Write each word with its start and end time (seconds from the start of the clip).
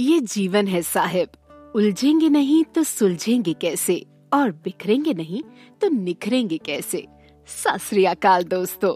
ये 0.00 0.20
जीवन 0.20 0.66
है 0.66 0.82
साहिब। 0.82 1.28
उलझेंगे 1.76 2.28
नहीं 2.28 2.64
तो 2.64 2.82
सुलझेंगे 2.82 3.52
कैसे? 3.52 4.06
और 4.32 4.50
बिखरेंगे 4.50 5.14
नहीं 5.14 5.42
तो 5.80 5.88
निखरेंगे 5.88 6.58
कैसे? 6.58 7.06
सत 7.46 8.44
दोस्तों, 8.44 8.94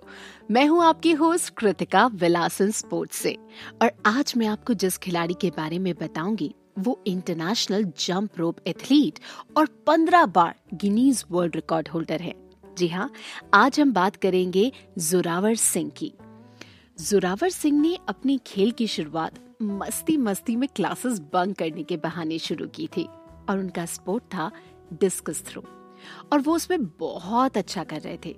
मैं 0.51 0.67
हूँ 0.67 0.85
आपकी 0.85 1.13
होस्ट 1.13 1.55
कृतिका 1.55 2.07
विलासन 2.07 2.71
स्पोर्ट्स 2.71 3.17
से। 3.17 3.37
और 3.83 3.93
आज 4.07 4.33
मैं 4.37 4.47
आपको 4.47 4.75
जिस 4.75 4.99
खिलाड़ी 4.99 5.35
के 5.41 5.51
बारे 5.51 5.79
में 5.79 5.95
बताऊँगी, 5.95 6.55
वो 6.79 7.01
इंटरनेशनल 7.07 7.85
जंप 7.85 8.31
रोप 8.39 8.57
एथलीट 8.67 9.19
और 9.57 9.67
पंद्रह 9.67 10.27
बार 10.27 10.55
गिनीज 10.75 11.25
वर्ल्ड 11.31 11.55
रिकॉर्ड 11.55 11.89
होल्डर 11.89 12.21
है। 12.21 12.35
जी 12.79 12.89
हाँ 12.89 13.13
आज 13.55 13.81
हम 13.81 13.93
बात 13.93 14.17
करेंगे 14.17 14.73
जोरावर 14.99 15.55
सिंह 15.55 15.91
की। 15.91 16.13
जोरावर 17.01 17.49
सिंह 17.49 17.81
ने 17.81 17.99
अपने 18.09 18.39
खेल 18.47 18.73
की 18.73 18.87
शुरुआत 18.87 19.57
मस्ती 19.63 20.17
मस्ती 20.17 20.57
में 20.57 20.69
क्लासेस 20.77 21.19
बंक 21.19 21.59
करने 21.59 21.83
के 21.83 21.97
बहाने 21.97 22.39
शुरू 22.39 22.67
की 22.69 22.87
थी 22.87 23.05
और 23.49 23.59
उनका 23.59 23.87
स्पोर्ट 23.87 24.25
था 24.25 24.53
डिस्कस 24.93 25.43
थ्रो 25.47 25.65
और 26.33 26.41
वो 26.41 26.57
उसमें 26.57 26.87
बहुत 26.87 27.57
अच्छा 27.57 27.85
कर 27.85 28.01
रहे 28.01 28.19
थे। 28.25 28.33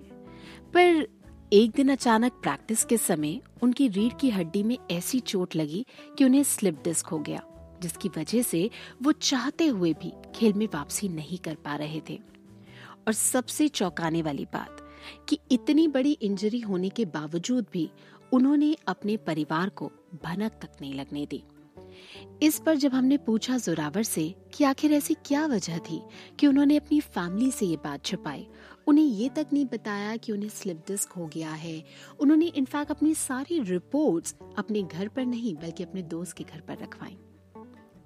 पर 0.74 1.09
एक 1.52 1.70
दिन 1.70 1.88
अचानक 1.88 2.33
प्रैक्टिस 2.33 2.84
के 2.84 2.97
समय 2.97 3.41
उनकी 3.62 3.88
रीढ़ 3.88 4.12
की 4.12 4.30
हड्डी 4.30 4.62
में 4.62 4.78
ऐसी 4.91 5.20
चोट 5.20 5.56
लगी 5.56 5.86
कि 6.19 6.25
उन्हें 6.25 6.42
स्लिप 6.42 6.80
डिस्क 6.84 7.06
हो 7.06 7.19
गया, 7.19 7.42
जिसकी 7.83 8.09
वजह 8.09 8.42
से 8.42 8.70
वो 9.02 9.12
चाहते 9.12 9.66
हुए 9.66 9.92
भी 9.92 10.12
खेल 10.34 10.52
में 10.52 10.69
वापसी 10.75 11.09
नहीं 11.09 11.38
कर 11.38 11.55
पा 11.55 11.77
रहे 11.77 12.00
थे। 12.11 12.20
और 13.06 13.12
सबसे 13.12 13.69
चौंकाने 13.69 14.23
वाली 14.23 14.45
बात 14.45 14.77
कि 15.28 15.38
इतनी 15.50 15.88
बड़ी 15.88 16.12
इंजरी 16.12 16.61
होने 16.61 16.88
के 16.88 17.05
बावजूद 17.05 17.66
भी 17.73 17.91
उन्होंने 18.32 18.76
अपने 18.88 19.16
परिवार 19.16 19.68
को 19.68 19.90
भनक 20.24 20.52
तक 20.62 20.80
नहीं 20.80 20.94
लगने 20.94 21.26
दी। 21.26 21.42
इस 22.42 22.58
पर 22.58 22.76
जब 22.76 22.94
हमने 22.94 23.16
पूछा 23.16 23.56
जोरावर 23.58 24.02
से 24.02 24.34
कि 24.54 24.64
आखिर 24.64 24.92
ऐसी 24.92 25.14
क्या 25.26 25.44
वजह 25.46 25.78
थी 25.80 26.00
कि 26.40 26.46
उन्होंने 26.46 26.77
अपनी 26.77 27.00
फैमिली 27.00 27.50
से 27.50 27.66
ये 27.66 27.77
बात 27.77 28.05
छुपाई 28.05 28.46
उन्हें 28.88 29.05
ये 29.05 29.28
तक 29.28 29.46
नहीं 29.52 29.64
बताया 29.66 30.16
कि 30.16 30.33
उन्हें 30.33 30.48
स्लिप 30.48 30.83
डिस्क 30.88 31.12
हो 31.12 31.27
गया 31.27 31.50
है। 31.50 31.83
उन्होंने 32.20 32.46
इनफैक्ट 32.46 32.91
अपनी 32.91 33.14
सारी 33.14 33.60
रिपोर्ट्स 33.60 34.34
अपने 34.58 34.83
घर 34.83 35.08
पर 35.08 35.24
नहीं 35.24 35.55
बल्कि 35.55 35.83
अपने 35.83 36.02
दोस्त 36.05 36.36
के 36.36 36.44
घर 36.44 36.61
पर 36.61 36.78
रखवाई। 36.83 37.16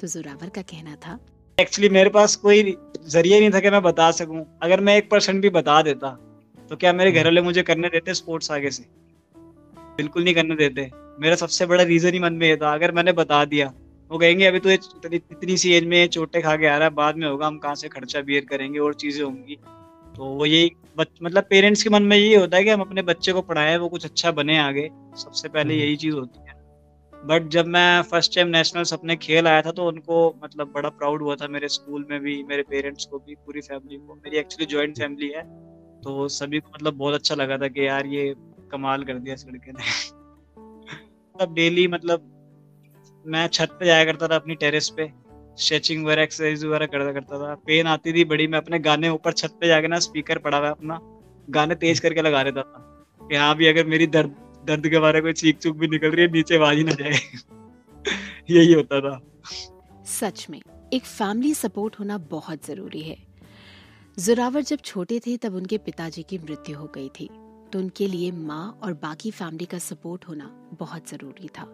तो 0.00 0.06
जोरावर 0.06 0.48
का 0.48 0.62
कहना 0.62 0.96
था 0.96 1.18
एक्चुअली 1.58 1.88
मेरे 1.88 2.10
पास 2.10 2.36
कोई 2.36 2.77
ज़रिया 3.06 3.38
नहीं 3.40 3.50
था 3.50 3.60
कि 3.60 3.70
मैं 3.70 3.82
बता 3.82 4.10
सकूँ। 4.12 4.44
अगर 4.62 4.80
मैं 4.80 4.96
एक 4.96 5.10
परसेंट 5.10 5.42
भी 5.42 5.50
बता 5.50 5.80
देता 5.82 6.10
तो 6.70 6.77
क्या 6.77 6.92
मेरे 6.92 7.12
घर 7.12 7.24
वाले 7.24 7.40
मुझे 7.42 7.62
करने 7.62 7.88
देते 7.88 8.14
स्पोर्ट्स 8.14 8.50
आगे 8.50 8.70
से? 8.70 8.84
बिल्कुल 10.00 10.24
नहीं 10.24 10.34
करने 10.34 10.56
देते। 10.56 10.90
मेरा 11.20 11.36
सबसे 11.36 11.66
बड़ा 11.66 11.82
रीजन 11.84 12.12
ही 12.12 12.18
मन 12.20 12.32
में 12.34 12.46
ये 12.48 12.56
था 12.56 12.72
अगर 12.74 12.92
मैंने 12.92 13.12
बता 13.14 13.44
दिया 13.46 13.72
वो 14.10 14.18
कहेंगे 14.18 14.46
अभी 14.46 14.58
तो 14.58 14.70
इतनी 14.70 15.56
सी 15.56 15.72
एज 15.72 15.84
में 15.86 16.06
चोटे 16.08 16.40
खा 16.42 16.56
के 16.56 16.66
आ 16.66 16.76
रहा 16.76 16.88
है 16.88 16.94
बाद 16.94 17.16
में 17.16 17.26
होगा 17.26 17.46
हम 17.46 17.58
कहाँ 17.58 17.74
से 17.74 17.88
खर्चा 17.88 18.20
बियर 18.22 18.44
करेंगे 18.44 18.78
और 18.78 18.94
चीज़ें 18.94 19.22
होंगी। 19.24 19.56
तो 20.16 20.24
वो 20.28 20.46
यही 20.46 20.70
मतलब 20.96 21.44
पेरेंट्स 21.50 21.82
के 21.82 21.90
मन 21.90 22.02
में 22.02 22.16
यही 22.16 22.32
होता 22.34 22.56
है 22.56 22.64
कि 22.64 22.70
हम 22.70 22.80
अपने 22.80 23.02
बच्चे 23.02 23.32
को 23.32 23.42
पढ़ाएँ 23.42 23.76
वो 23.78 23.88
कुछ 23.88 24.04
अच्छा 24.04 24.30
बने 24.32 24.58
आगे 24.58 24.88
सबसे 25.16 25.48
पहले 25.48 25.74
हम्म। 25.74 25.84
यही 25.84 25.96
चीज़ 25.96 26.14
होती 26.14 26.40
है। 26.40 26.58
बट 27.12 27.48
जब 27.48 27.66
मैं 27.68 28.02
फ़र्स्ट 28.02 28.34
टाइम 28.34 28.48
नेशनल्स 28.48 28.92
अपने 28.94 29.16
खेल 29.18 29.46
आया 29.46 29.62
था 29.62 29.70
तो 29.70 29.86
उनको 29.88 30.18
मतलब 30.44 30.72
बड़ा 30.74 30.88
प्राउड 30.90 31.22
हुआ 31.22 31.34
था 31.34 31.48
मेरे 31.48 31.68
स्कूल 31.68 32.06
में 32.10 32.20
भी 32.20 32.42
मेरे 32.48 32.62
पेरेंट्स 32.70 33.04
को 33.04 33.18
भी 33.18 33.34
पूरी 33.36 33.60
फैमिली 33.60 33.96
को 33.96 34.14
मेरी 34.14 34.38
एक्चुअली 34.38 34.66
ज्वाइंट 34.66 34.98
फैमिली 34.98 35.28
है। 35.28 35.42
तो 36.02 36.28
सभी 36.30 36.58
को 36.60 36.70
मतलब 36.74 36.94
बहुत 36.94 37.14
अच्छा 37.14 37.34
लगा 37.34 37.58
था 37.58 37.68
कि 37.68 37.86
यार 37.86 38.06
ये 38.08 38.32
कमाल 38.72 39.04
कर 39.04 39.18
दिया 39.18 39.34
इस 39.34 39.46
लड़के 39.48 39.72
ने। 39.72 39.82
मतलब 41.34 41.54
डेली 41.54 41.88
मतलब 41.88 42.26
मैं 43.27 43.46
छत 43.46 43.68
पे 43.80 43.86
जाया 43.86 44.04
करता 44.04 44.28
था 44.28 44.36
अपनी 44.36 44.54
टेरेस 44.54 44.88
पे 44.96 45.12
स्ट्रेचिंग 45.58 46.04
वगैरह 46.06 46.22
एक्सरसाइज 46.22 46.64
वगैरह 46.64 46.86
करता 46.86 47.12
करता 47.12 47.38
था। 47.38 47.54
पेन 47.54 47.86
आती 47.86 48.12
थी 48.12 48.24
बड़ी, 48.24 48.46
मैं 48.46 48.58
अपने 48.58 48.78
गाने 48.78 49.08
ऊपर 49.08 49.32
छत 49.32 49.50
पे 49.60 49.66
जाके 49.66 49.88
ना 49.88 49.98
स्पीकर 49.98 50.38
पड़ा 50.38 50.58
हुआ 50.58 50.70
अपना 50.70 50.98
गाने 51.50 51.74
तेज 51.74 52.00
करके 52.00 52.22
लगा 52.22 52.45
देता 52.45 52.62
था 52.62 53.06
कि 53.28 53.36
हाँ 53.36 53.55
भी 53.56 53.67
अगर 53.67 53.86
मेरी 53.86 54.06
दर्द 54.06 54.36
दर्द 54.64 54.89
के 54.89 54.98
बारे 54.98 55.20
में 55.20 55.33
चीख 55.33 55.58
चूक 55.58 55.77
भी 55.77 55.89
निकल 55.89 56.11
रही 56.11 56.27
है, 56.27 56.33
नीचे 56.33 56.56
आवाज़ 56.56 56.78
ना 56.78 56.92
जाए। 56.92 57.12
यही 58.50 58.72
होता 58.72 59.00
था। 59.00 59.20
सच 60.05 60.46
में, 60.50 60.61
एक 60.92 61.05
फैमिली 61.05 61.55
सपोर्ट 61.55 61.98
होना 62.00 62.18
बहुत 62.18 62.66
ज़रूरी 62.66 63.00
है। 63.00 63.16
जोरावर 64.18 64.61
जब 64.61 64.78
छोटे 64.84 65.18
थे, 65.18 65.36
तब 65.36 65.55
उनके 65.55 65.78
पिताजी 65.78 66.22
की 66.22 66.39
मृत्यु 66.39 66.78
हो 66.78 66.86
गई 66.95 67.08
थी। 67.08 67.28
तो 67.73 67.79
उनके 67.79 68.07
लिए 68.07 68.31
माँ 68.33 68.79
और 68.83 68.95
बाकी 68.95 69.31
फैमिली 69.31 69.64
का 69.64 69.79
सपोर्ट 69.79 70.25
होना 70.29 70.47
बहुत 70.73 71.08
ज़रूरी 71.08 71.48
था। 71.48 71.67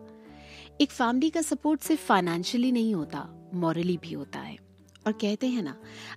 एक 0.80 0.90
फैमिली 0.90 1.30
का 1.30 1.40
सपोर्ट 1.40 1.80
सिर्फ़ 1.80 2.02
फाइनेंशियली 2.02 2.72
नहीं 2.72 2.94
होता 2.94 3.50
मॉरली 3.54 3.96
भी 3.96 4.12
होता 4.12 4.38
है। 4.38 4.56
और 5.06 5.12
कहते 5.12 5.46
हैं 5.46 5.62
ना, 5.62 5.76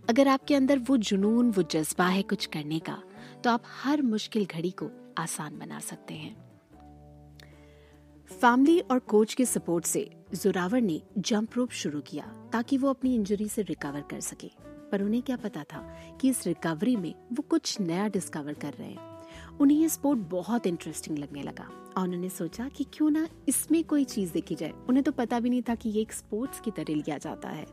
अगर 0.10 0.28
आपके 0.28 0.56
अंदर 0.56 0.80
वो 0.80 0.98
जुनून, 0.98 1.52
वो 1.52 1.64
जज्बा 1.64 2.08
है 2.08 2.22
कुछ 2.22 2.46
करने 2.46 2.80
का 2.80 3.02
तो 3.44 3.50
आप 3.50 3.64
हर 3.84 4.02
मुश्किल 4.02 4.46
घड़ी 4.46 4.72
को 4.72 4.90
आसान 5.18 5.58
बना 5.60 5.80
सकते 5.80 6.14
हैं। 6.14 6.36
फैमिली 8.32 8.80
और 8.82 9.00
कोच 9.00 9.34
के 9.34 9.46
सपोर्ट 9.46 9.86
से 9.86 10.10
जोरावर 10.34 10.82
ने 10.82 11.02
जंप 11.18 11.58
रोप 11.58 11.72
शुरू 11.72 12.02
किया 12.02 12.26
ताकि 12.54 12.78
वो 12.78 12.90
अपनी 12.90 13.16
इंजरी 13.16 13.48
से 13.50 13.62
रिकवर 13.62 14.02
कर 14.02 14.20
सके। 14.22 14.52
पर 14.92 15.02
उन्हें 15.04 15.22
क्या 15.24 15.38
पता 15.38 15.64
था 15.64 15.80
कि 16.22 16.30
इस 16.30 16.46
रिकवरी 16.48 16.96
में 16.96 17.14
वो 17.34 17.42
कुछ 17.42 17.80
नया 17.82 18.08
डिस्कवर 18.08 18.54
कर 18.54 18.74
रहे 18.74 18.90
हैं। 18.90 19.09
उन्हें 19.59 19.78
ये 19.78 19.90
स्पोर्ट 19.90 20.20
बहुत 20.30 20.68
इंटरेस्टिंग 20.68 21.18
लगने 21.18 21.44
लगा। 21.44 21.70
और 21.97 22.03
उन्होंने 22.03 22.30
सोचा 22.30 22.68
कि 22.68 22.84
क्यों 22.94 23.09
ना 23.09 23.28
इसमें 23.47 23.84
कोई 23.84 24.03
चीज़ 24.03 24.31
देखी 24.34 24.56
जाए। 24.56 24.74
उन्हें 24.90 25.03
तो 25.03 25.12
पता 25.12 25.40
भी 25.40 25.50
नहीं 25.50 25.62
था 25.62 25.75
कि 25.75 25.90
ये 25.90 26.02
एक 26.02 26.12
स्पोर्ट्स 26.14 26.59
की 26.59 26.72
तरह 26.72 26.94
लिया 26.96 27.18
जाता 27.18 27.50
है। 27.50 27.66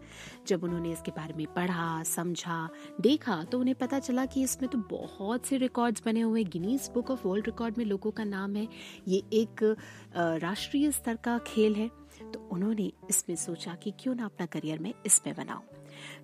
जब 0.47 0.65
उन्होंने 0.65 0.93
इसके 0.93 1.11
बारे 1.11 1.35
में 1.35 1.47
पढ़ा, 1.47 2.03
समझा, 2.03 2.69
देखा 3.01 3.43
तो 3.45 3.61
उन्हें 3.61 3.75
पता 3.75 3.99
चला 3.99 4.25
कि 4.27 4.43
इसमें 4.43 4.71
तो 4.71 4.79
बहुत 4.91 5.47
से 5.47 5.57
रिकॉर्ड्स 5.57 6.03
बने 6.05 6.21
हुए 6.21 6.45
Guinness 6.45 6.91
book 6.95 7.11
of 7.11 7.27
world 7.29 7.47
record 7.47 7.79
में 7.79 7.85
लोगों 7.85 8.11
का 8.11 8.25
नाम 8.25 8.57
है। 8.57 8.67
ये 9.09 9.23
एक 9.33 9.77
राष्ट्रीय 10.17 10.91
स्तर 10.91 11.17
का 11.17 11.39
खेल 11.47 11.75
है। 11.75 11.91
तो 12.35 12.49
उन्होंने 12.53 12.93
इसमें 13.11 13.37
सोचा 13.37 13.75
कि 13.75 13.93
क्यों 14.01 14.15
ना 14.15 14.25
अपना 14.25 14.47
करियर 14.47 14.79
में 14.79 14.95
इसमें 15.07 15.37
बनाऊँ। 15.37 15.63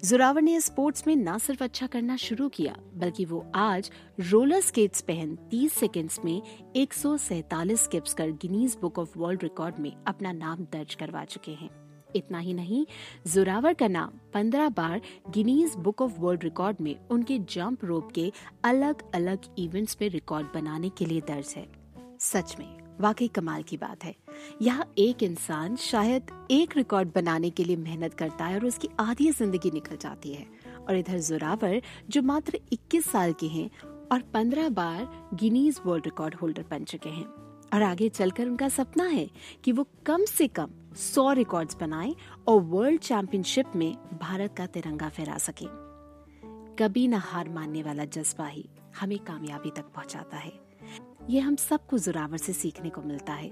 जोरावर 0.04 0.42
ने 0.42 0.60
स्पोर्ट्स 0.60 1.06
में 1.06 1.16
न 1.16 1.38
सिर्फ़ 1.38 1.64
अच्छा 1.64 1.86
करना 1.86 2.16
शुरू 2.16 2.48
किया, 2.48 2.76
बल्कि 2.94 3.24
वो 3.24 3.46
आज 3.54 3.90
रोलर 4.20 4.60
स्केट्स 4.60 5.00
पहन 5.00 5.36
30 5.50 5.72
सेकंड्स 5.72 6.20
में 6.24 6.42
एक 6.76 6.94
स्किप्स 6.94 8.14
कर 8.14 8.30
Guinness 8.30 8.78
book 8.80 8.98
of 8.98 9.18
world 9.18 9.42
record 9.42 9.74
में 9.78 9.92
अपना 10.06 10.32
नाम 10.32 10.56
दर्ज 10.56 10.94
करवा 10.94 11.24
चुके 11.24 11.50
हैं। 11.50 11.70
इतना 12.16 12.38
ही 12.38 12.54
नहीं, 12.54 12.86
जोरावर 13.26 13.74
का 13.74 13.88
नाम 13.88 14.10
पंद्रह 14.34 14.68
बार 14.68 15.00
Guinness 15.30 15.74
book 15.74 16.02
of 16.02 16.20
world 16.20 16.44
record 16.44 16.76
में 16.80 17.08
उनके 17.10 17.38
जंप 17.38 17.84
रोप 17.84 18.12
के 18.12 18.32
अलग 18.64 19.10
अलग 19.12 19.38
इवेंट्स 19.58 19.96
में 20.02 20.08
रिकॉर्ड 20.08 20.46
बनाने 20.54 20.88
के 20.88 21.06
लिए 21.06 21.20
दर्ज 21.20 21.54
है। 21.56 21.66
सच 22.20 22.56
में 22.58 22.81
वाकई 23.00 23.28
कमाल 23.28 23.62
की 23.62 23.76
बात 23.76 24.04
है। 24.04 24.14
यहाँ 24.62 24.92
एक 24.98 25.22
इंसान 25.22 25.76
शायद 25.76 26.48
एक 26.50 26.76
रिकॉर्ड 26.76 27.08
बनाने 27.14 27.50
के 27.50 27.64
लिए 27.64 27.76
मेहनत 27.76 28.14
करता 28.14 28.44
है 28.44 28.54
और 28.54 28.66
उसकी 28.66 28.88
आधी 29.00 29.30
ज़िंदगी 29.30 29.70
निकल 29.70 29.96
जाती 29.96 30.32
है। 30.32 30.46
और 30.88 30.96
इधर 30.96 31.18
जोरावर, 31.18 31.82
जो 32.10 32.22
मात्र 32.22 32.58
21 32.72 33.10
साल 33.10 33.32
के 33.32 33.46
हैं 33.46 33.70
और 34.12 34.20
15 34.20 34.68
बार 34.68 35.28
गिनीज 35.34 35.80
वर्ल्ड 35.86 36.04
रिकॉर्ड 36.04 36.34
होल्डर 36.34 36.64
बन 36.70 36.84
चुके 36.84 37.08
हैं। 37.08 37.26
और 37.74 37.82
आगे 37.82 38.08
चलकर 38.08 38.48
उनका 38.48 38.68
सपना 38.68 39.04
है 39.04 39.30
कि 39.64 39.72
वो 39.72 39.86
कम 40.06 40.24
से 40.24 40.48
कम 40.48 40.70
100 40.96 41.32
रिकॉर्ड्स 41.32 41.76
बनाए 41.80 42.14
और 42.48 42.60
वर्ल्ड 42.60 43.00
चैंपियनशिप 43.00 43.66
में 43.76 43.96
भारत 44.20 44.54
का 44.56 44.66
तिरंगा 44.66 45.08
फहरा 45.08 45.38
सके। 45.38 45.66
कभी 46.76 47.08
न 47.08 47.14
हार 47.14 47.48
मानने 47.48 47.82
वाला 47.82 48.04
जज्बा 48.04 48.46
ही 48.46 48.68
हमें 49.00 49.18
कामयाबी 49.18 49.70
तक 49.70 49.82
पहुंचाता 49.82 50.36
है। 50.36 50.71
ये 51.30 51.40
हम 51.40 51.56
सबको 51.56 51.98
जोरावर 51.98 52.36
से 52.36 52.52
सीखने 52.52 52.90
को 52.90 53.02
मिलता 53.02 53.32
है। 53.32 53.50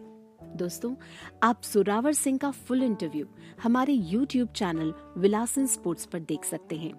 दोस्तों, 0.57 0.95
आप 1.43 1.63
जोरावर 1.73 2.13
सिंह 2.13 2.39
का 2.39 2.51
फुल 2.51 2.83
इंटरव्यू 2.83 3.27
हमारे 3.63 3.93
यूट्यूब 3.93 4.49
चैनल 4.49 4.93
विलासन 5.19 5.67
स्पोर्ट्स 5.67 6.07
पर 6.07 6.21
देख 6.21 6.45
सकते 6.45 6.77
हैं। 6.77 6.93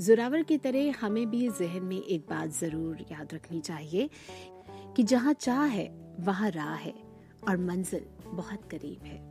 जोरावर 0.00 0.42
की 0.42 0.58
तरह 0.58 0.94
हमें 1.00 1.30
भी 1.30 1.48
जहन 1.48 1.82
में 1.82 2.02
एक 2.02 2.20
बात 2.20 2.50
ज़रूर 2.50 3.06
याद 3.12 3.34
रखनी 3.34 3.60
चाहिए 3.60 4.10
कि 4.96 5.02
जहाँ 5.02 5.32
चाह 5.32 5.64
है, 5.64 5.88
वहाँ 6.20 6.50
राह 6.50 6.74
है 6.74 6.94
और 7.48 7.56
मंजिल 7.56 8.06
बहुत 8.26 8.64
करीब 8.70 9.04
है। 9.04 9.29